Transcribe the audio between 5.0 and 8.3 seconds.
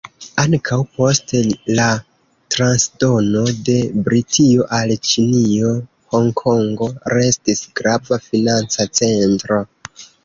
Ĉinio, Honkongo restis grava